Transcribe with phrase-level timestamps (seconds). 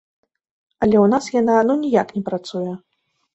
[0.85, 2.65] Але ў нас яна ну ніяк не працуе.